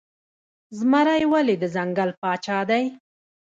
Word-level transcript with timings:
زمری 0.77 1.23
ولې 1.31 1.55
د 1.59 1.63
ځنګل 1.75 2.09
پاچا 2.21 2.59
دی؟ 2.69 2.83